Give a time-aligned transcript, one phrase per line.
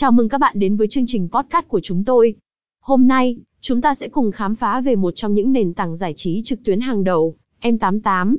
[0.00, 2.34] Chào mừng các bạn đến với chương trình podcast của chúng tôi.
[2.80, 6.14] Hôm nay, chúng ta sẽ cùng khám phá về một trong những nền tảng giải
[6.16, 8.36] trí trực tuyến hàng đầu, M88.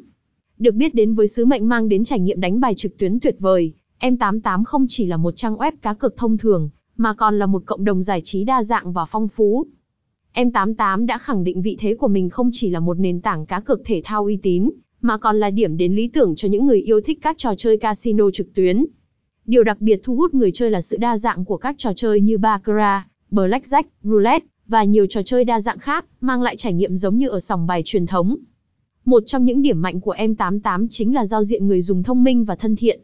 [0.58, 3.36] Được biết đến với sứ mệnh mang đến trải nghiệm đánh bài trực tuyến tuyệt
[3.40, 7.46] vời, M88 không chỉ là một trang web cá cược thông thường, mà còn là
[7.46, 9.66] một cộng đồng giải trí đa dạng và phong phú.
[10.34, 13.60] M88 đã khẳng định vị thế của mình không chỉ là một nền tảng cá
[13.60, 14.70] cược thể thao uy tín,
[15.02, 17.78] mà còn là điểm đến lý tưởng cho những người yêu thích các trò chơi
[17.78, 18.86] casino trực tuyến.
[19.46, 22.22] Điều đặc biệt thu hút người chơi là sự đa dạng của các trò chơi
[22.22, 26.96] như baccarat, blackjack, roulette và nhiều trò chơi đa dạng khác, mang lại trải nghiệm
[26.96, 28.36] giống như ở sòng bài truyền thống.
[29.06, 32.46] Một trong những điểm mạnh của M88 chính là giao diện người dùng thông minh
[32.46, 33.02] và thân thiện.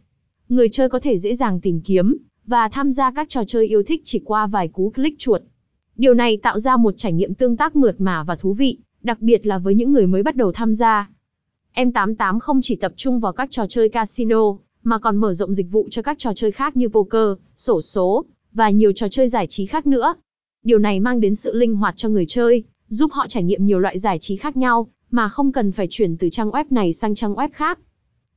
[0.49, 3.83] Người chơi có thể dễ dàng tìm kiếm và tham gia các trò chơi yêu
[3.83, 5.41] thích chỉ qua vài cú click chuột.
[5.95, 9.21] Điều này tạo ra một trải nghiệm tương tác mượt mà và thú vị, đặc
[9.21, 11.09] biệt là với những người mới bắt đầu tham gia.
[11.75, 15.71] M88 không chỉ tập trung vào các trò chơi casino, mà còn mở rộng dịch
[15.71, 19.47] vụ cho các trò chơi khác như poker, sổ số, và nhiều trò chơi giải
[19.47, 20.13] trí khác nữa.
[20.63, 23.79] Điều này mang đến sự linh hoạt cho người chơi, giúp họ trải nghiệm nhiều
[23.79, 27.15] loại giải trí khác nhau, mà không cần phải chuyển từ trang web này sang
[27.15, 27.79] trang web khác.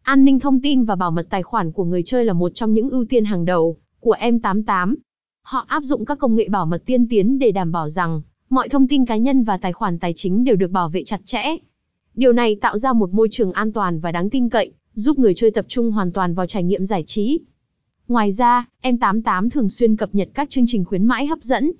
[0.02, 2.74] An ninh thông tin và bảo mật tài khoản của người chơi là một trong
[2.74, 4.94] những ưu tiên hàng đầu của M88.
[5.42, 8.68] Họ áp dụng các công nghệ bảo mật tiên tiến để đảm bảo rằng mọi
[8.68, 11.42] thông tin cá nhân và tài khoản tài chính đều được bảo vệ chặt chẽ.
[12.14, 15.34] Điều này tạo ra một môi trường an toàn và đáng tin cậy, giúp người
[15.34, 17.40] chơi tập trung hoàn toàn vào trải nghiệm giải trí.
[18.08, 21.72] Ngoài ra, M88 thường xuyên cập nhật các chương trình khuyến mãi hấp dẫn.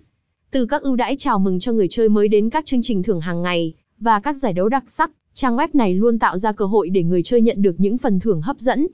[0.51, 3.21] Từ các ưu đãi chào mừng cho người chơi mới đến các chương trình thưởng
[3.21, 6.65] hàng ngày và các giải đấu đặc sắc, trang web này luôn tạo ra cơ
[6.65, 8.87] hội để người chơi nhận được những phần thưởng hấp dẫn.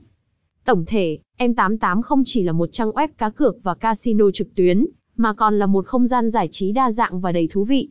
[0.65, 4.85] Tổng thể, M88 không chỉ là một trang web cá cược và casino trực tuyến,
[5.15, 7.89] mà còn là một không gian giải trí đa dạng và đầy thú vị.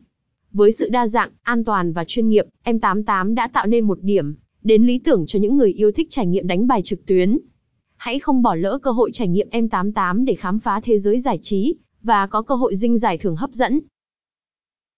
[0.57, 4.35] Với sự đa dạng, an toàn và chuyên nghiệp, M88 đã tạo nên một điểm
[4.63, 7.37] đến lý tưởng cho những người yêu thích trải nghiệm đánh bài trực tuyến.
[7.95, 11.39] Hãy không bỏ lỡ cơ hội trải nghiệm M88 để khám phá thế giới giải
[11.41, 13.79] trí và có cơ hội dinh giải thưởng hấp dẫn.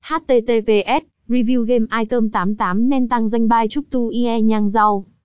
[0.01, 5.05] HTTPS Review Game Item 88 nên tăng danh bài chúc tu ie nhang rau.